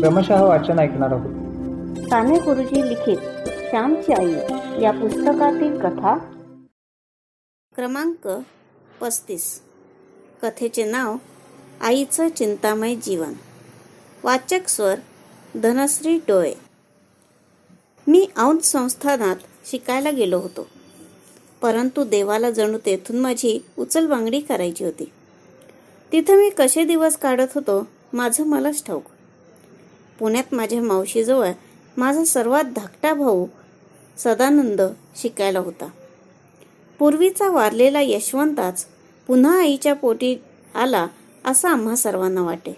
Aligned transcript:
क्रमशः 0.00 0.42
वाचन 0.42 0.78
ऐकणार 0.78 1.12
आहोत. 1.12 1.30
साने 2.08 2.38
गुरुजी 2.38 2.88
लिखित 2.88 3.16
श्यामची 3.70 4.12
आई 4.12 4.32
या 4.82 4.90
पुस्तकातील 4.90 5.80
कथा. 5.80 6.18
क्रमांक 7.74 8.28
पस्तीस. 9.00 9.62
कथेचे 10.42 10.84
नाव 10.84 11.16
आईचं 11.80 12.28
चिंतामय 12.28 12.94
जीवन. 12.94 13.32
वाचक 14.24 14.68
स्वर 14.68 14.94
धनश्री 15.56 16.18
डोळे. 16.28 16.54
मी 18.06 18.28
औंध 18.36 18.60
संस्थानात 18.60 19.36
शिकायला 19.66 20.10
गेलो 20.10 20.38
होतो. 20.38 20.68
परंतु 21.62 22.04
देवाला 22.04 22.50
जणू 22.50 22.78
तेथून 22.86 23.16
माझी 23.16 23.66
उचलबांगडी 23.78 24.40
करायची 24.40 24.84
होती. 24.84 25.12
तिथं 26.12 26.36
मी 26.36 26.50
कसे 26.50 26.84
दिवस 26.84 27.16
काढत 27.16 27.48
होतो 27.54 27.86
माझं 28.12 28.44
मलाच 28.44 28.84
ठाऊक. 28.84 29.04
पुण्यात 30.20 30.54
माझ्या 30.54 30.82
मावशीजवळ 30.82 31.50
माझा 31.96 32.24
सर्वात 32.24 32.64
धाकटा 32.64 33.14
भाऊ 33.14 33.46
सदानंद 34.18 34.82
शिकायला 35.16 35.58
होता. 35.58 35.88
पूर्वीचा 36.98 37.50
वारलेला 37.50 38.00
यशवंताच 38.00 38.86
पुन्हा 39.26 39.60
आईच्या 39.60 39.94
पोटी 39.94 40.36
आला 40.74 41.06
असं 41.44 41.68
आम्हा 41.68 41.96
सर्वांना 41.96 42.42
वाटे. 42.42 42.76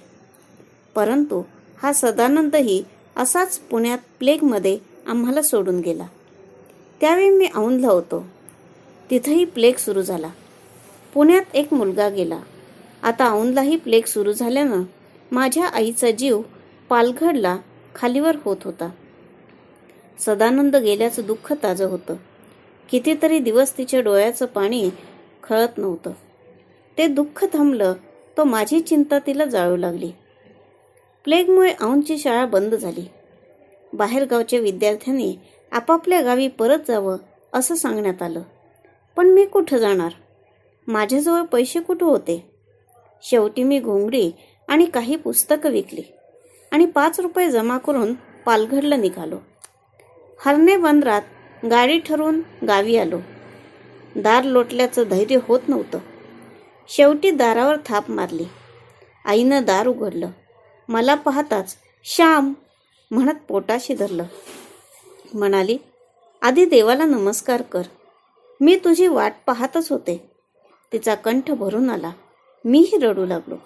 परंतु 0.94 1.42
हा 1.82 1.92
सदानंदही 1.92 2.84
असाच 3.16 3.58
पुण्यात 3.58 3.98
प्लेगमध्ये 4.18 4.78
आम्हाला 5.06 5.42
सोडून 5.42 5.80
गेला. 5.80 6.06
त्यावेळी 7.00 7.30
मी 7.30 7.48
औंधला 7.54 7.88
होतो. 7.88 8.26
तिथंही 9.10 9.44
प्लेग 9.44 9.76
सुरू 9.76 10.02
झाला. 10.02 10.30
पुण्यात 11.14 11.42
एक 11.54 11.74
मुलगा 11.74 12.08
गेला. 12.08 12.38
आता 13.02 13.32
औंधलाही 13.32 13.76
प्लेग 13.76 14.04
सुरू 14.04 14.32
झाल्यानं 14.32 14.82
माझ्या 15.32 15.66
आईचा 15.66 16.10
जीव 16.10 16.42
पालघडला 16.92 17.58
खालीवर 17.94 18.36
होत 18.44 18.56
होता. 18.64 18.90
सदानंद 20.18 20.76
गेल्याचं 20.76 21.22
दुःख 21.26 21.52
ताजं 21.52 21.86
होतं. 21.86 22.14
कितीतरी 22.90 23.38
दिवस 23.38 23.78
तिच्या 23.78 24.00
डोळ्याचं 24.00 24.46
पाणी 24.46 24.90
खळत 25.42 25.68
नव्हतं. 25.76 26.10
ते 26.98 27.06
दुःख 27.06 27.44
थांबलं 27.44 27.92
तो 28.36 28.44
माझी 28.44 28.80
चिंता 28.80 29.18
तिला 29.18 29.44
जाळू 29.44 29.76
लागली. 29.76 30.12
प्लेगमुळे 31.24 31.74
औंची 31.80 32.18
शाळा 32.18 32.46
बंद 32.46 32.74
झाली. 32.74 33.08
बाहेरगावच्या 33.92 34.60
विद्यार्थ्यांनी 34.60 35.36
आपापल्या 35.70 36.22
गावी 36.22 36.48
परत 36.48 36.78
जावं 36.88 37.16
असं 37.52 37.74
सांगण्यात 37.74 38.22
आलं. 38.22 38.42
पण 39.16 39.26
मी 39.26 39.46
कुठं 39.46 39.76
जाणार? 39.76 40.12
माझ्याजवळ 40.86 41.42
पैसे 41.42 41.80
कुठं 41.80 42.06
होते? 42.06 42.50
शेवटी 43.22 43.62
मी 43.62 43.80
घोंगडी 43.80 44.30
आणि 44.68 44.84
काही 44.84 45.16
पुस्तकं 45.16 45.70
विकली. 45.70 46.02
आणि 46.72 46.86
पाच 46.86 47.20
रुपये 47.20 47.50
जमा 47.50 47.78
करून 47.78 48.14
पालघरला 48.46 48.96
निघालो. 48.96 49.36
हरणे 50.44 50.76
बंदरात 50.76 51.22
गाडी 51.70 51.98
ठरवून 51.98 52.42
गावी 52.66 52.96
आलो. 52.96 53.18
दार 54.16 54.44
लोटल्याचं 54.44 55.02
धैर्य 55.10 55.38
होत 55.42 55.60
नव्हतं. 55.68 55.98
शेवटी 56.88 57.30
दारावर 57.30 57.76
थाप 57.86 58.10
मारली. 58.10 58.44
आईनं 59.24 59.64
दार 59.64 59.86
उघडलं. 59.86 60.28
मला 60.88 61.14
पाहताच 61.14 61.76
श्याम 62.04 62.52
म्हणत 63.10 63.34
पोटाशी 63.48 63.94
धरलं. 63.94 64.24
म्हणाली 65.34 65.78
आधी 66.42 66.64
देवाला 66.64 67.04
नमस्कार 67.04 67.62
कर. 67.62 67.82
मी 68.60 68.76
तुझी 68.76 69.06
वाट 69.06 69.32
पाहतच 69.46 69.92
होते. 69.92 70.30
तिचा 70.92 71.14
कंठ 71.14 71.50
भरून 71.50 71.90
आला. 71.90 72.10
मीही 72.64 72.98
रडू 72.98 73.26
लागलो. 73.26 73.56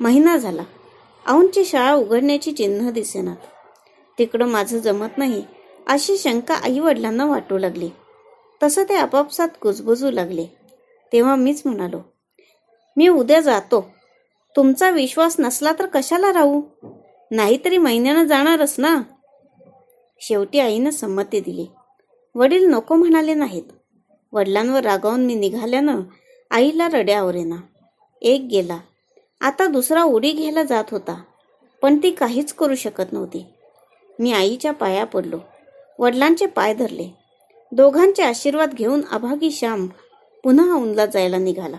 महिना 0.00 0.36
झाला. 0.36 0.62
औंची 1.28 1.64
शाळा 1.64 1.94
उघडण्याची 1.94 2.52
चिन्ह 2.52 2.90
दिसेनात 2.90 3.36
तिकडं 4.18 4.46
माझं 4.46 4.78
जमत 4.78 5.08
नाही 5.16 5.44
अशी 5.86 6.18
शंका 6.18 6.54
आईवडिलांना 6.54 7.26
वाटू 7.26 7.58
लागली. 7.58 7.90
तसं 8.62 8.84
ते 8.88 8.94
आपापसात 8.94 9.48
कुजबुजू 9.60 10.10
लागले. 10.10 10.46
तेव्हा 11.12 11.34
मीच 11.34 11.62
म्हणालो 11.64 12.00
मी 12.96 13.08
उद्या 13.08 13.40
जातो. 13.40 13.90
तुमचा 14.56 14.90
विश्वास 14.90 15.36
नसला 15.38 15.72
तर 15.72 15.86
कशाला 15.86 16.32
राहू? 16.32 16.62
नाहीतरी 17.30 17.76
महिन्यानं 17.76 18.24
जाणारच 18.24 18.74
ना? 18.78 19.02
शेवटी 20.20 20.58
आईनं 20.58 20.90
संमती 20.90 21.40
दिली. 21.40 21.66
वडील 22.34 22.66
नको 22.66 22.94
म्हणाले 22.94 23.34
नाहीत. 23.34 23.64
वडिलांवर 24.32 24.80
रागावून 24.80 25.20
मी 25.20 25.34
निघाल्यानं 25.34 26.00
आईला 26.50 26.88
रड्यावर 26.88 27.22
आवरेना. 27.22 27.56
एक 28.22 28.48
गेला. 28.50 28.78
आता 29.40 29.66
दुसरा 29.66 30.02
उडी 30.02 30.32
घ्यायला 30.32 30.62
जात 30.62 30.84
होता 30.90 31.22
पण 31.82 31.98
ती 32.02 32.10
काहीच 32.10 32.52
करू 32.52 32.74
शकत 32.74 33.12
नव्हती. 33.12 33.46
मी 34.18 34.32
आईच्या 34.32 34.72
पाया 34.72 35.04
पडलो. 35.04 35.38
वडिलांचे 35.98 36.46
पाय 36.46 36.74
धरले. 36.74 37.08
दोघांचे 37.72 38.22
आशीर्वाद 38.22 38.74
घेऊन 38.74 39.00
अभागी 39.10 39.50
श्याम 39.50 39.86
पुन्हा 40.44 40.74
औंधला 40.74 41.06
जायला 41.06 41.36
निघाला. 41.36 41.76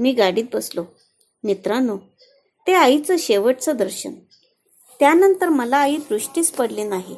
मी 0.00 0.12
गाडीत 0.12 0.44
बसलो. 0.54 0.84
मित्रांनो 1.44 1.96
ते 2.66 2.72
आईचं 2.72 3.14
शेवटचं 3.18 3.76
दर्शन. 3.76 4.12
त्यानंतर 5.00 5.48
मला 5.48 5.76
आई 5.76 5.96
दृष्टीच 5.96 6.50
पडली 6.50 6.82
नाही. 6.82 7.16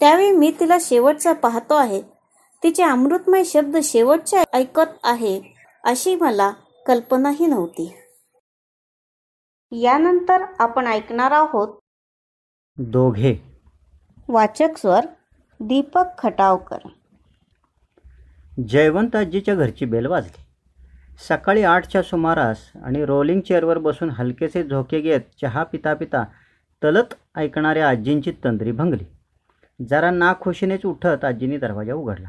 त्यावेळी 0.00 0.30
मी 0.30 0.52
तिला 0.60 0.76
शेवटचा 0.80 1.32
पाहतो 1.32 1.74
आहे. 1.74 2.02
तिचे 2.62 2.82
अमृतमय 2.82 3.44
शब्द 3.44 3.76
शेवटचे 3.82 4.36
ऐकत 4.52 4.98
आहे 5.02 5.40
अशी 5.84 6.14
मला 6.14 6.52
कल्पनाही 6.86 7.46
नव्हती. 7.46 7.92
यानंतर 9.82 10.44
आपण 10.58 10.86
ऐकणार 10.86 11.30
आहोत 11.30 11.68
दोघे. 12.78 13.36
वाचक 14.28 14.76
स्वर 14.76 15.06
दीपक 15.60 16.04
खटावकर. 16.18 16.78
जयवंत 18.68 19.16
आजीच्या 19.16 19.54
घरची 19.54 19.84
बेल 19.84 20.06
वाजली. 20.06 20.40
सकाळी 21.28 21.62
आठच्या 21.62 22.02
सुमारास 22.02 22.72
आणि 22.84 23.04
रोलिंग 23.04 23.40
चेअरवर 23.40 23.78
बसून 23.78 24.10
हलकेसे 24.10 24.62
झोके 24.62 25.00
घेत 25.00 25.20
चहा 25.42 25.62
पिता 25.62 25.94
पिता 25.94 26.24
तलत 26.84 27.14
ऐकणाऱ्या 27.36 27.88
आजींची 27.88 28.32
तंद्री 28.44 28.72
भंगली. 28.72 29.04
जरा 29.88 30.10
नाखुशीनेच 30.10 30.86
उठत 30.86 31.24
आजींनी 31.24 31.58
दरवाजा 31.58 31.94
उघडला. 31.94 32.28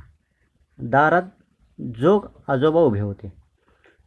दारात 0.79 1.23
जोग 1.81 2.25
आजोबा 2.47 2.79
उभे 2.79 2.99
होते. 2.99 3.44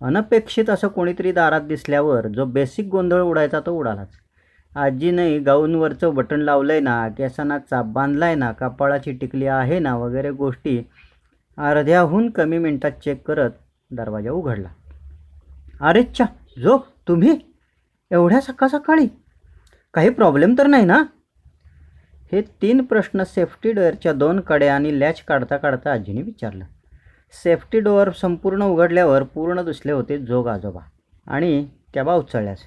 अनपेक्षित 0.01 0.71
असं 0.71 0.89
कोणीतरी 0.89 1.33
दारात 1.33 1.61
दिसल्यावर 1.61 2.27
जो 2.27 2.45
बेसिक 2.45 2.89
गोंधळ 2.89 3.21
उडायचा 3.21 3.61
तो 3.61 3.73
उडालाच. 3.73 4.09
आजीने 4.77 5.39
गाऊनवरचं 5.39 6.15
बटन 6.15 6.49
आहे 6.49 6.81
ना 6.81 7.09
केसांना 7.09 7.59
चाप 7.59 7.85
बांधला 7.85 8.27
आहे 8.27 8.35
ना 8.35 8.51
कपाळाची 8.53 9.13
टिकली 9.13 9.47
आहे 9.47 9.79
ना 9.79 9.97
वगैरे 9.97 10.31
गोष्टी 10.31 10.79
अर्ध्याहून 11.59 12.31
कमी 12.31 12.59
मिनिटात 12.59 12.93
चेक 13.05 13.27
करत 13.27 13.51
दरवाजा 13.91 14.31
उघडला. 14.31 14.69
अरेच्छा 15.81 16.25
जो 16.59 16.79
तुम्ही? 17.09 17.39
एवढ्या 18.11 18.41
सकाळ 18.41 18.69
सकाळी 18.69 19.07
काही 19.95 20.11
प्रॉब्लेम 20.11 20.55
तर 20.59 20.67
नाही 20.67 20.85
ना? 20.85 21.03
हे 22.33 22.41
तीन 22.63 22.85
प्रश्न 22.85 23.23
सेफ्टी 23.25 23.73
डोअरच्या 23.73 24.13
दोन 24.13 24.41
कड्या 24.41 24.75
आणि 24.75 24.99
लॅच 25.01 25.23
काढता 25.25 25.57
काढता 25.57 25.93
आजीने 25.93 26.23
विचारलं. 26.23 26.65
सेफ्टी 27.33 27.81
डोअर 27.81 28.11
संपूर्ण 28.11 28.63
उघडल्यावर 28.63 29.23
पूर्ण 29.23 29.63
दुसले 29.63 29.93
होते 29.93 30.19
जोग 30.19 30.49
आजोबा. 30.49 30.81
आणि 31.27 31.67
त्या 31.95 32.05
बा 32.05 32.15
उचलल्यास. 32.15 32.59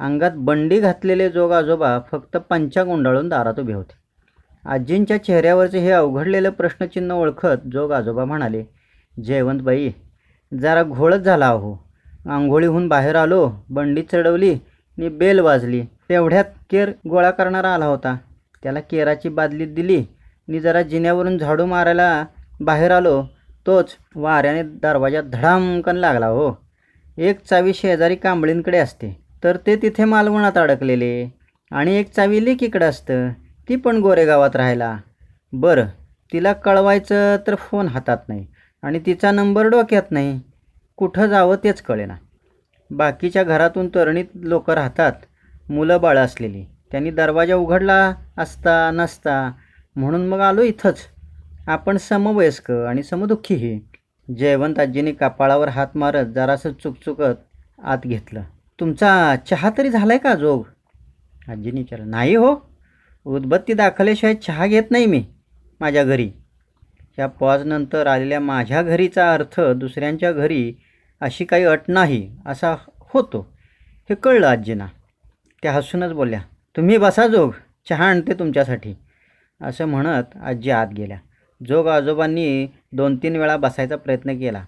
अंगात 0.00 0.30
बंडी 0.34 0.80
घातलेले 0.80 1.28
जोग 1.30 1.52
आजोबा 1.52 1.98
फक्त 2.12 2.36
पंचा 2.36 2.84
गुंडाळून 2.84 3.28
दारात 3.28 3.60
उभे 3.60 3.72
होते. 3.72 4.00
आजींच्या 4.64 5.24
चेहऱ्यावरचे 5.24 5.78
हे 5.78 5.90
अवघडलेलं 5.90 6.50
प्रश्नचिन्ह 6.50 7.14
ओळखत 7.14 7.66
जोग 7.72 7.92
आजोबा 7.92 8.24
म्हणाले 8.24 8.64
जयवंतबाई 9.24 9.90
जरा 10.60 10.82
घोळच 10.82 11.20
झाला 11.20 11.48
अहो. 11.48 11.76
आंघोळीहून 12.30 12.88
बाहेर 12.88 13.14
आलो 13.14 13.50
बंडी 13.70 14.02
चढवली 14.02 14.54
आणि 14.54 15.08
बेल 15.08 15.38
वाजली. 15.38 15.82
तेवढ्यात 16.08 16.44
केर 16.70 16.90
गोळा 17.08 17.30
करणारा 17.30 17.74
आला 17.74 17.86
होता. 17.86 18.16
त्याला 18.62 18.80
केराची 18.80 19.28
बादली 19.28 19.64
दिली. 19.64 20.04
आणि 20.48 20.60
जरा 20.60 20.82
जिन्यावरून 20.82 21.38
झाडू 21.38 21.66
मारायला 21.66 22.24
बाहेर 22.60 22.90
आलो. 22.90 23.24
तोच 23.66 23.96
वाऱ्याने 24.16 24.62
दरवाजा 24.82 25.20
धडामकन 25.22 25.96
लागला 25.96 26.26
हो. 26.26 26.52
एक 27.18 27.40
चावी 27.44 27.74
शेजारी 27.74 28.16
कांबळींकडे 28.16 28.78
असते 28.78 29.16
तर 29.44 29.56
ते 29.66 29.76
तिथे 29.76 30.04
मालवणात 30.04 30.58
अडकलेले. 30.58 31.28
आणि 31.70 31.94
एक 31.96 32.10
चावी 32.12 32.44
लेकीकडं 32.44 32.88
असतं 32.88 33.28
ती 33.68 33.76
पण 33.76 33.98
गोरेगावात 34.00 34.56
राहायला. 34.56 34.96
बरं 35.52 35.86
तिला 36.32 36.52
कळवायचं 36.52 37.36
तर 37.46 37.54
फोन 37.54 37.88
हातात 37.88 38.28
नाही 38.28 38.46
आणि 38.82 39.00
तिचा 39.06 39.30
नंबर 39.30 39.66
डोक्यात 39.66 40.10
नाही. 40.10 40.40
कुठं 40.96 41.26
जावं 41.26 41.56
तेच 41.64 41.82
कळेना. 41.82 42.14
बाकीच्या 42.90 43.42
घरातून 43.42 43.88
तरणीत 43.94 44.24
लोक 44.34 44.70
राहतात 44.70 45.12
मुलं 45.68 46.00
बाळं 46.00 46.20
असलेली. 46.20 46.64
त्यांनी 46.90 47.10
दरवाजा 47.10 47.54
उघडला 47.54 48.14
असता 48.38 48.90
नसता 48.90 49.52
म्हणून 49.96 50.26
मग 50.28 50.40
आलो 50.40 50.62
इथंच. 50.62 50.96
आपण 51.70 51.96
समवयस्क 51.96 52.70
आणि 52.70 53.02
समदुःखीही 53.02 53.80
जयवंत 54.38 54.78
आजीने 54.78 55.12
कपाळावर 55.12 55.68
हात 55.68 55.86
मारत 55.94 56.26
जरासं 56.26 56.72
चुकचुकत 56.72 57.34
आत 57.82 57.98
घेतलं. 58.04 58.42
तुमचा 58.80 59.36
चहा 59.50 59.70
तरी 59.78 59.90
झाला 59.90 60.12
आहे 60.12 60.18
का 60.18 60.34
जोग? 60.34 60.64
आजीने 61.48 61.80
विचारलं 61.80 62.10
नाही 62.10 62.34
हो. 62.34 62.54
उदबत्ती 63.24 63.72
दाखवल्याशिवाय 63.72 64.34
चहा 64.34 64.66
घेत 64.66 64.90
नाही 64.90 65.06
मी 65.06 65.24
माझ्या 65.80 66.04
घरी. 66.04 66.30
ह्या 67.16 67.26
पॉजनंतर 67.26 68.06
आलेल्या 68.06 68.40
माझ्या 68.40 68.82
घरीचा 68.82 69.32
अर्थ 69.34 69.60
दुसऱ्यांच्या 69.60 70.32
घरी 70.32 70.72
अशी 71.20 71.44
काही 71.44 71.64
अट 71.64 71.80
नाही 71.88 72.30
असा 72.46 72.76
होतो. 73.00 73.46
हे 74.10 74.14
कळलं 74.14 74.46
आजींना. 74.46 74.86
त्या 75.62 75.72
हसूनच 75.72 76.12
बोलल्या 76.12 76.40
तुम्ही 76.76 76.98
बसा 76.98 77.26
जोग 77.26 77.52
चहा 77.88 78.04
आणते 78.04 78.34
तुमच्यासाठी. 78.34 78.94
असं 79.60 79.84
म्हणत 79.84 80.36
आजी 80.42 80.70
आत 80.70 80.86
गेल्या. 80.96 81.18
जोग 81.60 81.88
आजोबांनी 81.88 82.66
दोन 82.92 83.16
तीन 83.22 83.36
वेळा 83.36 83.56
बसायचा 83.56 83.96
प्रयत्न 83.96 84.38
केला 84.38 84.64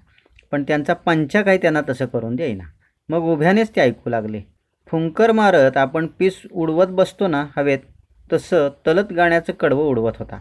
पण 0.53 0.63
त्यांचा 0.63 0.95
पंचा 0.95 1.43
काही 1.43 1.59
त्यांना 1.59 1.81
तसं 1.89 2.07
करून 2.07 2.35
देईना. 2.37 2.65
मग 3.09 3.29
उभ्यानेच 3.33 3.71
ते 3.77 3.81
ऐकू 3.81 4.11
लागले 4.11 4.41
फुंकर 4.89 5.33
मारत 5.33 5.77
आपण 5.77 6.07
पीस 6.19 6.41
उडवत 6.53 6.87
बसतो 6.89 7.27
ना 7.29 7.45
हवेत 7.57 7.79
तसं 8.31 8.69
तलत 8.87 9.13
गाण्याचं 9.13 9.53
कडवं 9.61 9.89
उडवत 9.89 10.19
होता. 10.19 10.39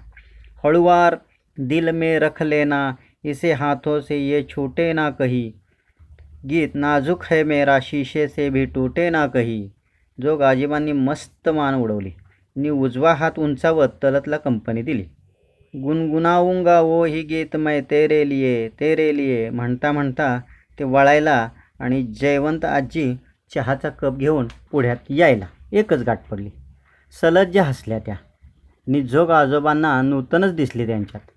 हळुवार 0.63 1.15
दिल 1.57 1.89
में 1.91 2.19
रख 2.19 2.41
लेना 2.43 2.91
इसे 3.23 3.51
हाथों 3.53 3.99
से 4.01 4.17
ये 4.17 4.41
छूटे 4.49 4.91
ना 4.93 5.09
कही. 5.09 5.51
गीत 6.49 6.75
नाजूक 6.75 7.23
है 7.23 7.43
मेरा 7.43 7.77
शीशे 7.81 8.27
से 8.27 8.49
भी 8.49 8.65
टूटे 8.65 9.09
ना 9.09 9.25
कही. 9.27 9.69
जो 10.17 10.35
गाजीबांनी 10.37 10.91
मस्त 10.91 11.49
मान 11.49 11.75
उडवली 11.75 12.09
आणि 12.55 12.69
उजवा 12.69 13.13
हात 13.13 13.39
उंचावत 13.39 13.89
तलतला 14.03 14.37
कंपनी 14.37 14.81
दिली. 14.81 15.05
गुणगुणावूंगा 15.73 16.79
वो 16.81 17.05
ही 17.05 17.21
गीत 17.21 17.55
मै 17.55 17.81
तेरे 17.81 18.29
लिए 18.29 18.69
तेरे 18.69 19.17
लिए 19.17 19.49
म्हणता 19.49 19.91
म्हणता 19.91 20.39
ते 20.79 20.83
वळायला 20.83 21.49
आणि 21.79 22.03
जयवंत 22.03 22.65
आजी 22.65 23.15
चहाचा 23.55 23.89
कप 23.89 24.17
घेऊन 24.17 24.47
पुढ्यात 24.71 24.97
यायला. 25.09 25.45
एकच 25.71 26.03
गाठ 26.03 26.27
पडली. 26.29 26.49
सलज्ज 27.21 27.57
हसल्या 27.57 27.99
त्या. 27.99 28.15
निजोग 28.87 29.29
आजोबांना 29.29 30.01
नूतनच 30.01 30.55
दिसली 30.55 30.85
त्यांच्यात. 30.85 31.31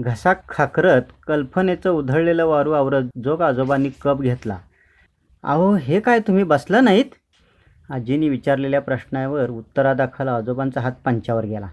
घसा 0.00 0.32
खाकरत 0.48 1.02
कल्पनेचं 1.26 1.90
उधळलेलं 1.90 2.46
वारू 2.46 2.72
आवरत 2.72 3.02
जोग 3.24 3.42
आजोबांनी 3.42 3.90
कप 4.02 4.20
घेतला. 4.20 4.58
अहो 5.44 5.74
हे 5.74 6.00
काय 6.00 6.20
तुम्ही 6.20 6.44
बसला 6.44 6.80
नाहीत? 6.80 7.04
आजीने 7.90 8.28
विचारलेल्या 8.28 8.80
प्रश्नावर 8.80 9.50
उत्तरादाखल 9.50 10.28
आजोबांचा 10.28 10.80
हात 10.80 10.92
पंचावर 11.04 11.44
गेला. 11.44 11.68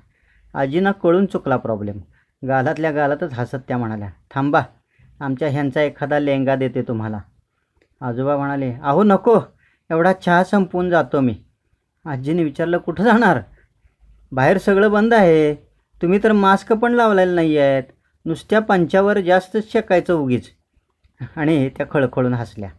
आजींना 0.53 0.91
कळून 0.91 1.25
चुकला 1.25 1.57
प्रॉब्लेम 1.57 1.99
गालातल्या 2.47 2.91
गालातच 2.91 3.33
हसत 3.33 3.55
त्या 3.67 3.77
म्हणाल्या 3.77 4.09
थांबा 4.35 4.61
आमच्या 5.19 5.49
ह्यांचा 5.49 5.81
एखादा 5.81 6.19
लेंगा 6.19 6.55
देते 6.55 6.81
तुम्हाला. 6.81 7.19
आजोबा 8.01 8.37
म्हणाले 8.37 8.73
अहो 8.73 9.03
नको 9.03 9.39
एवढा 9.89 10.13
चहा 10.13 10.43
संपवून 10.43 10.89
जातो 10.89 11.19
मी. 11.19 11.35
आजीने 12.05 12.43
विचारलं 12.43 12.77
कुठं 12.77 13.03
जाणार? 13.03 13.39
बाहेर 14.31 14.57
सगळं 14.57 14.91
बंद 14.91 15.13
आहे. 15.13 15.53
तुम्ही 16.01 16.19
तर 16.23 16.31
मास्क 16.31 16.73
पण 16.73 16.93
लावलेलं 16.93 17.35
नाही 17.35 17.57
आहेत 17.57 17.83
नुसत्या 18.25 18.59
पंचावर 18.59 19.19
जास्तच 19.19 19.71
शेकायचं 19.71 20.13
उगीच. 20.13 20.49
आणि 21.35 21.69
त्या 21.69 21.85
खळखळून 21.91 22.33
हसल्या. 22.33 22.69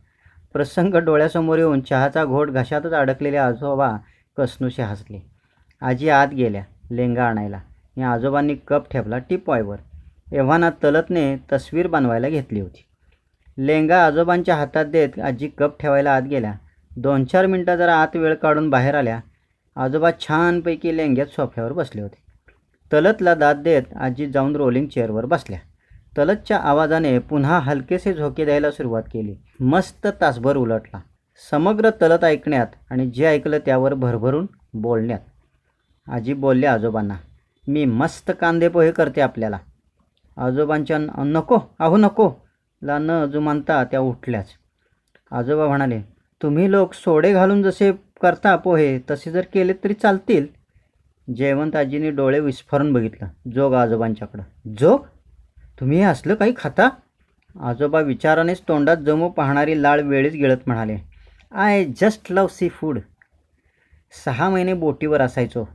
प्रसंग 0.53 0.95
डोळ्यासमोर 0.95 1.59
येऊन 1.59 1.81
चहाचा 1.81 2.25
घोट 2.25 2.51
घशातच 2.51 2.93
अडकलेले 2.93 3.37
आजोबा 3.37 3.97
कसनुशे 4.37 4.83
हसले. 4.83 5.21
आजी 5.83 6.09
आत 6.09 6.29
गेल्या. 6.29 6.63
लेंगा 6.91 7.25
आणायला. 7.25 7.57
आणि 7.57 8.03
आजोबांनी 8.03 8.55
कप 8.55 8.91
ठेवला 8.91 9.19
टिपॉयवर. 9.19 9.77
एव्हाना 10.33 10.71
तलतने 10.71 11.37
तस्वीर 11.53 11.87
बनवायला 11.87 12.29
घेतली 12.29 12.61
होती. 12.61 12.85
लेंगा 13.59 14.07
आजोबांच्या 14.07 14.55
हातात 14.55 14.85
देत 14.85 15.19
आजी 15.19 15.49
कप 15.49 15.81
ठेवायला 15.81 16.13
आत 16.13 16.23
गेल्या. 16.23 16.53
दोन 16.97 17.25
चार 17.25 17.47
मिनटं 17.47 17.77
जरा 17.77 17.95
आत 17.95 18.17
वेळ 18.17 18.35
काढून 18.35 18.71
बाहेर 18.71 18.95
आल्या. 18.95 19.21
आजोबा 19.77 20.11
छानपैकी 20.21 20.97
लेंग्यात 20.97 21.27
सोफ्यावर 21.27 21.73
बसले 21.73 22.03
होते. 22.03 22.23
तलतला 22.93 23.35
दाद 23.35 23.57
देत 23.57 23.83
आजी 23.97 24.27
जाऊन 24.27 24.57
रोलिंग 24.57 24.87
चेअरवर 24.87 25.25
बसल्या. 25.25 25.59
तलतच्या 26.19 26.57
आवाजाने 26.57 27.19
पुन्हा 27.19 27.59
हलकेसे 27.59 28.15
झोके 28.15 28.45
द्यायला 28.45 28.71
सुरुवात 28.71 29.03
केली. 29.03 29.37
मस्त 29.61 30.07
तासभर 30.21 30.57
उलटला. 30.57 31.01
समग्र 31.51 31.91
तलत 31.91 32.25
ऐकण्यात 32.25 32.67
आणि 32.91 33.07
जे 33.07 33.27
ऐकलं 33.27 33.59
त्यावर 33.59 33.95
भरभरून 33.95 34.47
बोलण्यात. 34.75 35.21
आजी 36.13 36.35
बोलले 36.35 36.67
आजोबांना 36.67 37.15
मी 37.69 37.85
मस्त 37.85 38.31
कांदे 38.41 38.69
पोहे 38.69 38.91
करते 38.93 39.21
आपल्याला. 39.21 39.59
आजोबांच्या 40.37 40.99
नको 41.25 41.59
अहो 41.79 41.97
नको. 41.97 42.31
ला 42.83 42.99
न 42.99 43.25
जुमानता 43.33 43.85
त्या 43.85 44.01
उठल्याच. 44.01 44.49
आजोबा 45.31 45.67
म्हणाले 45.69 46.01
तुम्ही 46.43 46.71
लोक 46.71 46.93
सोडे 46.95 47.33
घालून 47.33 47.63
जसे 47.63 47.93
करता 48.23 48.57
पोहे 48.57 48.99
तसे 49.11 49.31
जर 49.31 49.45
केले 49.55 49.73
तरी 49.85 49.95
चालतील. 49.95 50.47
जयवंत 51.37 51.77
आजीने 51.77 52.11
डोळे 52.11 52.41
विस्फारून 52.41 52.93
बघितलं. 52.93 53.29
जोग 53.55 53.75
आजोबांच्याकडं. 53.75 54.43
जोग? 54.79 55.07
तुम्ही 55.81 55.99
हे 55.99 56.05
असलं 56.05 56.35
काही 56.35 56.53
खाता? 56.57 56.89
आजोबा 57.61 58.01
विचारानेच 58.01 58.63
तोंडात 58.69 58.97
जमू 58.97 59.29
पाहणारी 59.29 59.83
लाळ 59.83 60.01
वेळीच 60.01 60.33
गिळत 60.33 60.67
म्हणाले 60.67 60.97
I 61.53 61.85
just 62.01 62.33
love 62.33 62.47
sea 62.47 62.69
food 62.69 62.99
सहा 64.25 64.49
महिने 64.51 64.75
बोटीवर 64.75 65.21
असायचो. 65.21 65.69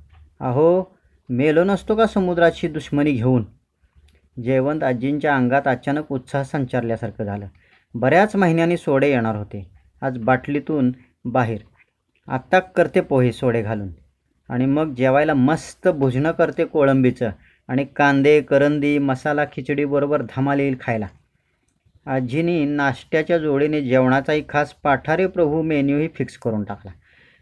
अहो 0.44 0.98
मेलो 1.30 1.64
नसतो 1.64 1.96
का 1.96 2.06
समुद्राची 2.06 2.68
दुश्मनी 2.68 3.12
घेऊन? 3.12 3.46
जयवंत 4.44 4.84
आजींच्या 4.84 5.36
अंगात 5.36 5.62
अचानक 5.66 6.12
उत्साह 6.12 6.44
संचारल्यासारखं 6.44 7.24
झालं. 7.24 7.48
बऱ्याच 7.94 8.36
महिन्यांनी 8.36 8.78
सोडे 8.78 9.10
येणार 9.10 9.36
होते. 9.36 9.72
आज 10.02 10.18
बाटलीतून 10.18 10.92
बाहेर. 11.26 11.58
आत्ता 12.28 12.60
करते 12.60 13.02
पोहे 13.02 13.32
सोडे 13.32 13.62
घालून. 13.62 13.90
आणि 14.50 14.66
मग 14.66 14.96
जेवायला 14.96 15.34
मस्त 15.34 15.88
भुजणं 15.88 16.32
करते 16.32 16.66
कोळंबीचं 16.66 17.32
आणि 17.68 17.86
कांदे 17.86 18.42
करंदी 18.42 18.98
मसाला 18.98 19.46
खिचडीबरोबर 19.46 20.22
धमाल 20.22 20.60
येईल 20.60 20.76
खायला. 20.82 21.08
आजीनी 22.06 22.66
नाश्त्याच्या 22.66 23.38
जोडीने 23.38 23.82
जेवणाचाही 23.82 24.44
खास 24.50 24.74
पाठारे 24.74 25.28
प्रभू 25.28 25.62
मेन्यूही 25.62 26.10
फिक्स 26.16 26.38
करून 26.38 26.64
टाकला. 26.64 26.92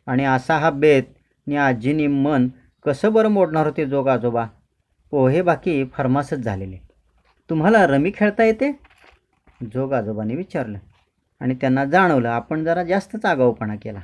आणि 0.07 0.25
असा 0.25 0.57
हा 0.57 0.69
बेत 0.69 1.03
नि 1.47 1.55
आजीनी 1.55 2.07
मन 2.07 2.47
कसं 2.85 3.13
बरं 3.13 3.29
मोडणार 3.29 3.65
होते 3.65 3.85
जोग 3.85 4.07
आजोबा? 4.07 4.45
पोहे 5.11 5.41
बाकी 5.41 5.85
फरमासच 5.85 6.37
झालेले. 6.37 6.77
तुम्हाला 7.49 7.87
रमी 7.87 8.11
खेळता 8.15 8.43
येते? 8.43 8.71
जोग 9.73 9.93
आजोबाने 9.93 10.35
विचारलं. 10.35 10.77
आणि 11.39 11.55
त्यांना 11.61 11.85
जाणवलं 11.85 12.29
आपण 12.29 12.63
जरा 12.63 12.83
जास्तच 12.83 13.25
आगाऊपणा 13.25 13.75
केला. 13.75 13.99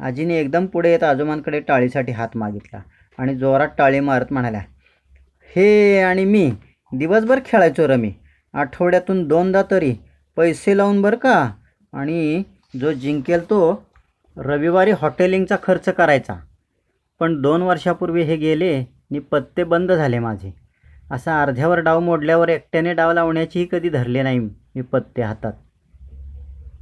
आजीने 0.00 0.36
एकदम 0.36 0.66
पुढे 0.66 0.90
येत 0.90 1.02
आजोबांकडे 1.02 1.60
टाळीसाठी 1.60 2.12
हात 2.12 2.28
मागितला 2.34 2.80
आणि 3.18 3.34
जोरात 3.34 3.68
टाळी 3.78 4.00
मारत 4.00 4.26
म्हणाल्या 4.30 4.60
हे 5.56 6.00
आणि 6.00 6.24
मी 6.24 6.52
दिवसभर 6.92 7.40
खेळायचो 7.44 7.88
रमी. 7.88 8.12
आठवड्यातून 8.54 9.28
दोनदा 9.28 9.62
तरी 9.70 9.94
पैसे 10.36 10.76
लावून 10.76 11.02
बरं 11.02 11.16
का? 11.16 11.50
आणि 11.92 12.42
जो 12.80 12.92
जिंकेल 12.92 13.44
तो 13.44 13.86
रविवारी 14.36 14.90
हॉटेलिंगचा 14.90 15.56
खर्च 15.62 15.88
करायचा. 15.88 16.34
पण 17.20 17.40
दोन 17.42 17.62
वर्षापूर्वी 17.62 18.22
हे 18.22 18.36
गेले 18.36 18.84
नि 19.10 19.18
पत्ते 19.18 19.64
बंद 19.64 19.92
झाले 19.92 20.18
माझे. 20.18 20.54
असा 21.10 21.42
अर्ध्यावर 21.42 21.80
डाव 21.80 22.00
मोडल्यावर 22.00 22.48
एकट्याने 22.48 22.94
डाव 22.94 23.12
लावण्याचीही 23.12 23.66
कधी 23.72 23.88
धरले 23.88 24.22
नाही 24.22 24.38
मी 24.38 24.80
पत्ते 24.80 25.22
हातात. 25.22 25.52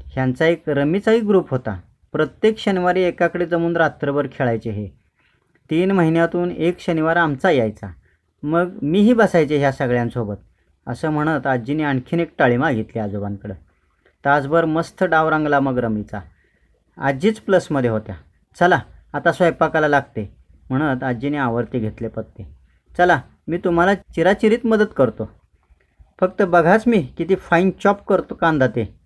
ह्यांचा 0.07 0.47
एक 0.47 0.63
रमीचाही 0.67 1.21
ग्रुप 1.21 1.51
होता. 1.51 1.81
प्रत्येक 2.13 2.59
शनिवारी 2.59 3.03
एकाकडे 3.03 3.47
जमून 3.47 3.77
रात्रभर 3.77 4.27
खेळायचे 4.33 4.71
हे. 4.71 4.89
तीन 5.71 5.91
महिन्यातून 5.91 6.51
एक 6.51 6.81
शनिवार 6.81 7.17
आमचा 7.17 7.51
यायचा. 7.51 7.87
मग 8.43 8.79
मीही 8.83 9.13
बसायचे 9.13 9.59
ह्या 9.59 9.73
सगळ्यांसोबत 9.73 10.35
असं 10.87 11.11
म्हणत 11.11 11.47
आजीने 11.47 11.83
आणखीन 11.83 12.21
एक 12.21 12.33
टाळी 12.39 12.57
मागितली 12.57 12.99
आजोबांकडं. 12.99 13.55
तासभर 14.25 14.65
मस्त 14.65 15.05
डाव 15.05 15.29
रंगला 15.29 15.61
मग 15.61 15.79
रमीचा. 15.79 16.21
आजीच 16.97 17.41
प्लसमध्ये 17.41 17.91
होत्या. 17.91 18.15
चला 18.61 18.81
आता 19.19 19.33
स्वयंपाकाला 19.33 19.89
लागते. 19.89 20.37
म्हणत 20.71 21.03
आजीने 21.03 21.37
आवर्ती 21.37 21.79
घेतले 21.79 22.09
पत्ते. 22.09 22.57
चला 22.99 23.21
मी 23.49 23.59
तुम्हाला 23.59 23.95
चिराचिरीत 23.95 24.67
मदत 24.67 24.93
करतो. 24.97 25.31
फक्त 26.21 26.43
बघाच 26.43 26.85
मी 26.87 27.03
किती 27.03 27.35
फाईन 27.35 27.71
चॉप 27.71 28.05
करतो 28.05 28.35
कांदा 28.35 28.67
ते. 28.67 29.01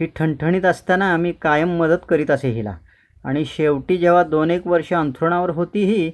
ही 0.00 0.06
ठणठणीत 0.06 0.62
असताना 0.62 1.16
मी 1.16 1.32
कायम 1.32 1.68
मदत 1.68 1.98
करीत 2.08 2.30
असे 2.30 2.50
हिला. 2.50 2.76
आणि 3.24 3.44
शेवटी 3.44 3.96
जेव्हा 3.96 4.22
दोन 4.22 4.50
एक 4.50 4.66
वर्ष 4.66 4.92
अंथरुणावर 4.92 5.50
होती 5.50 5.84
ही 5.84 6.12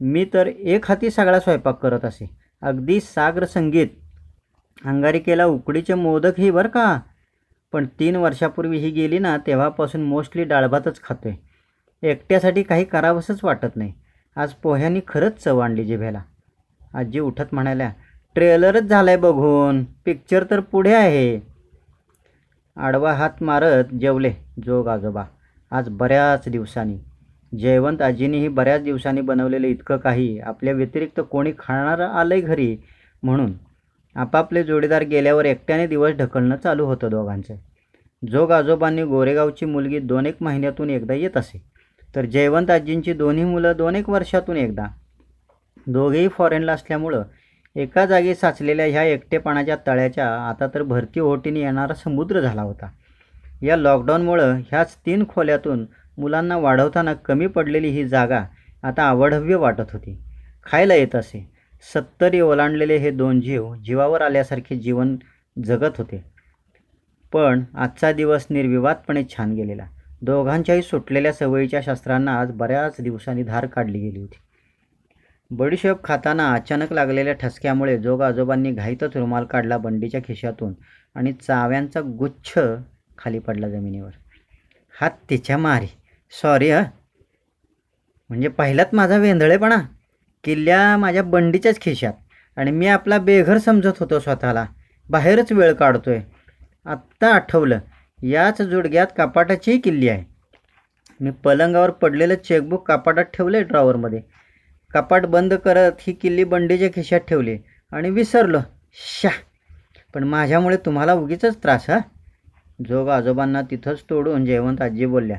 मी 0.00 0.26
तर 0.34 0.46
एक 0.46 0.86
हाती 0.88 1.10
सगळा 1.10 1.40
स्वयंपाक 1.40 1.82
करत 1.82 2.04
असे. 2.04 2.36
अगदी 2.62 3.00
साग्र 3.00 3.44
संगीत. 3.44 3.88
अंगारिकेला 4.84 5.46
उकडीचे 5.46 5.94
मोदक 5.94 6.32
ही 6.38 6.50
बरं 6.50 6.68
का? 6.68 7.00
पण 7.72 7.86
तीन 8.00 8.16
वर्षापूर्वी 8.16 8.78
ही 8.78 8.90
गेली 8.90 9.18
ना 9.18 9.36
तेव्हापासून 9.36 10.02
मोस्टली 10.02 10.44
डाळभातच 10.44 11.02
खातोय. 11.02 11.32
एकट्यासाठी 12.02 12.62
काही 12.62 12.84
करावंसंच 12.84 13.40
वाटत 13.42 13.76
नाही. 13.76 13.92
आज 14.36 14.52
पोह्यांनी 14.52 15.00
खरंच 15.08 15.32
चव 15.44 15.58
आणली 15.58 15.84
जिभेला. 15.84 16.22
आजी 16.94 17.18
उठत 17.18 17.42
म्हणाल्या 17.52 17.90
ट्रेलरच 18.34 18.82
झालाय 18.82 19.16
बघून. 19.16 19.84
पिक्चर 19.84 20.44
तर 20.50 20.60
पुढे 20.60 20.94
आहे. 20.94 21.40
आडवा 22.76 23.12
हात 23.12 23.42
मारत 23.42 23.84
जेवले 24.00 24.32
जोग 24.66 24.88
आजोबा. 24.88 25.24
आज 25.70 25.88
बऱ्याच 25.88 26.48
दिवसांनी. 26.48 26.98
जयवंत 27.58 28.02
आजीनेही 28.02 28.48
बऱ्याच 28.48 28.82
दिवसांनी 28.82 29.20
बनवलेलं 29.20 29.66
इतकं 29.66 29.96
काही. 29.96 30.38
आपल्या 30.38 30.74
व्यतिरिक्त 30.74 31.20
कोणी 31.30 31.52
खाणारं 31.58 32.06
आलंय 32.06 32.40
घरी 32.40 32.76
म्हणून. 33.22 33.52
आपापले 34.14 34.64
जोडीदार 34.64 35.02
गेल्यावर 35.02 35.44
एकट्याने 35.44 35.86
दिवस 35.86 36.12
ढकलणं 36.12 36.56
चालू 36.56 36.84
होतं 36.84 37.10
दोघांचं. 37.10 37.54
जोग 38.30 38.50
आजोबांनी 38.50 39.02
गोरेगावची 39.02 39.66
मुलगी 39.66 39.98
दोन 39.98 40.26
एक 40.26 40.36
महिन्यातून 40.40 40.90
एकदा 40.90 41.14
येत 41.14 41.36
असे. 41.36 41.71
तर 42.16 42.24
जयवंत 42.24 42.70
आजींची 42.70 43.12
दोन्ही 43.12 43.44
मुलं 43.44 43.72
दोन 43.76 43.96
एक 43.96 44.08
वर्षातून 44.08 44.56
एकदा. 44.56 44.86
दोघेही 45.86 46.28
फॉरेनला 46.28 46.72
असल्यामुळं 46.72 47.22
एका 47.76 48.06
जागी 48.06 48.34
साचलेल्या 48.34 48.86
ह्या 48.86 49.02
एकटेपणाच्या 49.02 49.76
तळ्याच्या 49.86 50.26
आता 50.48 50.66
तर 50.66 50.82
भरती 50.82 51.20
ओहोटीने 51.20 51.60
येणारा 51.60 51.94
समुद्र 51.94 52.40
झाला 52.40 52.62
होता. 52.62 52.90
या 53.62 53.76
लॉकडाऊनमुळं 53.76 54.54
ह्याच 54.54 54.96
तीन 54.96 55.24
खोल्यातून 55.28 55.86
मुलांना 56.18 56.56
वाढवताना 56.56 57.14
कमी 57.14 57.46
पडलेली 57.46 57.88
ही 57.88 58.08
जागा 58.08 58.44
आता 58.82 59.02
आवडव्य 59.02 59.54
वाटत 59.54 59.92
होती. 59.92 60.18
खायला 60.66 60.94
येत 60.94 61.14
असे. 61.14 61.50
सत्तरी 61.94 62.40
ओलांडलेले 62.40 62.96
हे 62.96 63.10
दोन 63.10 63.40
जीव 63.40 63.74
जीवावर 63.74 64.22
आल्यासारखे 64.22 64.76
जीवन 64.76 65.16
जगत 65.64 65.96
होते. 65.98 66.24
पण 67.32 67.64
आजचा 67.74 68.12
दिवस 68.12 68.46
निर्विवादपणे 68.50 69.24
छान 69.24 69.54
गेलेला. 69.54 69.86
दोघांच्याही 70.22 70.82
सुटलेल्या 70.82 71.32
सवयीच्या 71.32 71.80
शस्त्रांना 71.86 72.40
आज 72.40 72.50
बऱ्याच 72.50 72.96
दिवसांनी 73.00 73.42
धार 73.42 73.66
काढली 73.66 73.98
गेली 73.98 74.20
होती. 74.20 74.36
बडीशेप 75.50 76.04
खाताना 76.04 76.52
अचानक 76.52 76.92
लागलेल्या 76.92 77.32
ठसक्यामुळे 77.32 77.98
जोग 77.98 78.22
आजोबांनी 78.22 78.70
घाईतच 78.70 79.16
रुमाल 79.16 79.44
काढला 79.44 79.78
बंडीच्या 79.78 80.20
खिशातून 80.20 80.72
आणि 81.14 81.32
चाव्यांचा 81.32 82.00
गुच्छ 82.00 82.58
खाली 83.18 83.38
पडला 83.38 83.68
जमिनीवर. 83.68 84.10
हात 85.00 85.10
तिच्या 85.30 85.58
मारी. 85.58 85.86
सॉरी 86.42 86.70
ह. 86.70 86.80
म्हणजे 88.28 88.48
पहिल्यात 88.48 88.94
माझा 88.94 89.16
वेंधळेपणा. 89.16 89.76
किल्ल्या 90.44 90.96
माझ्या 90.96 91.22
बंडीच्याच 91.22 91.80
खिशात. 91.80 92.12
आणि 92.56 92.70
मी 92.70 92.86
आपला 92.86 93.18
बेघर 93.18 93.58
समजत 93.58 93.98
होतो 94.00 94.18
स्वतःला. 94.18 94.66
बाहेरच 95.10 95.52
वेळ 95.52 95.72
काढतोय. 95.72 96.20
आत्ता 96.86 97.34
आठवलं. 97.34 97.78
याच 98.22 98.60
जुडग्यात 98.62 99.06
कपाटाचीही 99.18 99.78
किल्ली 99.80 100.08
आहे. 100.08 100.24
मी 101.20 101.30
पलंगावर 101.44 101.90
पडलेलं 101.90 102.34
चेकबुक 102.34 102.86
कपाटात 102.88 103.24
ठेवलं 103.34 103.56
आहे 103.56 103.64
ड्रॉवरमध्ये 103.64 104.20
कपाट 104.94 105.26
बंद 105.26 105.54
करत 105.54 105.92
ही 106.00 106.12
किल्ली 106.12 106.44
बंडीच्या 106.44 106.88
खिशात 106.94 107.20
ठेवली 107.20 107.56
आणि 107.92 108.10
विसरलो. 108.10 108.58
शा 108.92 109.28
पण 110.14 110.24
माझ्यामुळे 110.24 110.76
तुम्हाला 110.76 111.12
उगीच 111.14 111.44
त्रास 111.62 111.88
हा? 111.90 111.98
जोग 112.88 113.08
आजोबांना 113.08 113.62
तिथंच 113.62 114.02
तोडून 114.10 114.44
जयवंत 114.44 114.80
आजी 114.82 115.06
बोलल्या 115.06 115.38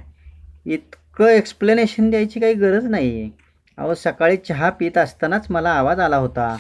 इतकं 0.66 1.28
एक्सप्लेनेशन 1.28 2.10
द्यायची 2.10 2.40
काही 2.40 2.54
गरज 2.54 2.86
नाही 2.86 3.30
अहो 3.78 3.94
सकाळी 3.94 4.38
चहा 4.38 4.70
पित 4.70 4.98
असतानाच 4.98 5.46
मला 5.50 5.70
आवाज 5.70 6.00
आला 6.00 6.18
होता. 6.18 6.56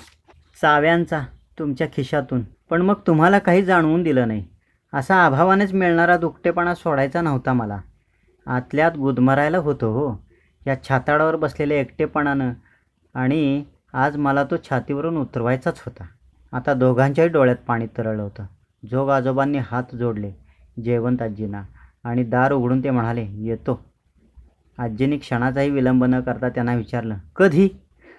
चाव्यांचा 0.62 1.22
तुमच्या 1.60 1.88
खिशातून. 1.88 2.42
पण 2.70 2.82
मग 2.82 3.00
तुम्हाला 3.08 3.40
काही 3.40 3.64
जाणवून 3.64 4.04
दिलं 4.04 4.28
नाही. 4.28 4.46
असा 4.94 5.26
अभावानेच 5.26 5.74
मिळणारा 5.74 6.18
दुखटेपणा 6.18 6.76
सोडायचा 6.76 7.22
नव्हता 7.22 7.54
मला. 7.54 7.82
आतल्यात 8.48 8.92
गुदमरायला 8.98 9.58
होतो 9.58 9.92
हो. 9.92 10.24
या 10.68 10.84
छाताडावर 10.84 11.36
बसलेल्या 11.36 11.80
एकटेपणानं 11.80 12.54
आणि 13.14 13.64
आज 13.94 14.18
मला 14.18 14.44
तो 14.44 14.56
छातीवरून 14.58 15.18
उतरवायचाच 15.18 15.82
होता. 15.86 16.04
आता 16.58 16.74
दोघांच्याही 16.74 17.30
डोळ्यात 17.30 17.56
पाणी 17.56 17.88
तरळलं 17.88 18.24
होतं. 18.24 18.46
जोग 18.92 19.10
आजोबांनी 19.10 19.58
हात 19.58 19.96
जोडले 19.96 20.32
जयवंत 20.86 21.22
आजींना. 21.22 21.64
आणि 22.04 22.24
दार 22.24 22.52
उघडून 22.52 22.84
ते 22.84 22.90
म्हणाले 22.90 23.26
येतो. 23.30 23.86
आजीने 24.78 25.18
क्षणाचाही 25.18 25.70
विलंब 25.70 26.04
न 26.04 26.22
करता 26.22 26.50
त्यांना 26.50 26.76
विचारलं 26.76 27.16
कधी? 27.36 27.70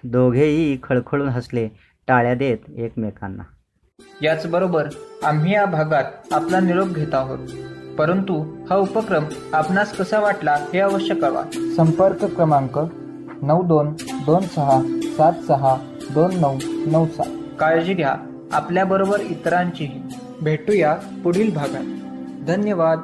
दोघेही 0.03 0.77
खळखळून 0.83 1.29
हसले 1.29 1.69
टाळ्या 2.07 2.35
देत 2.35 2.57
एकमेकांना. 2.75 3.43
याचबरोबर 4.21 4.87
आम्ही 5.23 5.53
या 5.53 5.65
भागात 5.65 6.33
आपला 6.33 6.59
निरोप 6.59 6.87
घेत 6.87 7.15
आहोत. 7.15 7.39
परंतु 7.97 8.55
हा 8.69 8.75
उपक्रम 8.75 9.23
आपणास 9.53 9.97
कसा 9.97 10.19
वाटला 10.19 10.51
हे 10.73 10.79
अवश्य 10.79 11.15
कळवा. 11.15 11.43
संपर्क 11.77 12.25
क्रमांक 12.25 12.79
नऊ 13.41 13.63
दोन 13.63 13.93
दोन 14.25 14.41
सहा 14.41 14.81
सात 15.03 15.33
सहा 15.47 15.75
दोन 16.13 16.35
नऊ 16.35 16.57
नऊ 16.65 17.05
सात. 17.05 17.59
काळजी 17.59 17.93
घ्या. 17.93 18.15
आपल्याबरोबर 18.53 19.19
इतरांचीही. 19.19 20.01
भेटूया 20.41 20.97
पुढील 21.23 21.53
भागात. 21.53 21.83
धन्यवाद. 22.47 22.99